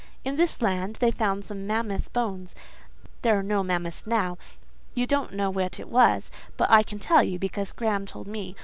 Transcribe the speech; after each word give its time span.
In 0.25 0.35
this 0.35 0.63
land, 0.63 0.95
they 0.95 1.11
found 1.11 1.45
some 1.45 1.67
mammoth 1.67 2.11
bones: 2.11 2.55
there 3.21 3.37
are 3.37 3.43
no 3.43 3.61
mammoths 3.61 4.07
now. 4.07 4.39
You 4.95 5.05
don't 5.05 5.31
know 5.31 5.51
what 5.51 5.79
it 5.79 5.89
was; 5.89 6.31
but 6.57 6.71
I 6.71 6.81
can 6.81 6.97
tell 6.97 7.21
you, 7.21 7.37
because 7.37 7.71
Graham 7.71 8.07
told 8.07 8.25
me. 8.25 8.55